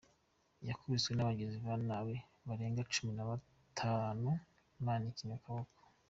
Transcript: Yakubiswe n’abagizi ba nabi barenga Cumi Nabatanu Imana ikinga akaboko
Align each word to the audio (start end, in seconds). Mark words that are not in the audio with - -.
Yakubiswe 0.69 1.11
n’abagizi 1.13 1.57
ba 1.65 1.73
nabi 1.87 2.15
barenga 2.47 2.87
Cumi 2.93 3.11
Nabatanu 3.17 4.29
Imana 4.81 5.03
ikinga 5.11 5.35
akaboko 5.39 5.77